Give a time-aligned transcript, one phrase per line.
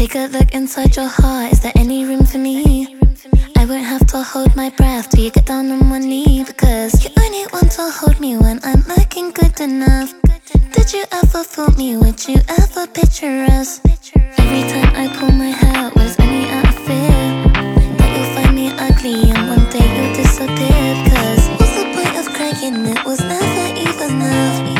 [0.00, 1.52] Take a look inside your heart.
[1.52, 2.96] Is there any room for me?
[3.58, 7.04] I won't have to hold my breath till you get down on one knee because
[7.04, 10.14] you only want to hold me when I'm looking good enough.
[10.72, 11.98] Did you ever fool me?
[11.98, 13.82] Would you ever picture us?
[14.38, 17.20] Every time I pull my hair was only out of fear
[17.98, 20.88] that you'll find me ugly and one day you'll disappear.
[21.12, 22.86] Cause what's the point of crying?
[22.86, 24.79] It was never even enough.